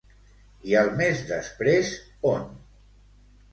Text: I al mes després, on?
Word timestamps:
I 0.69 0.73
al 0.79 0.89
mes 1.01 1.21
després, 1.33 1.93
on? 2.33 2.51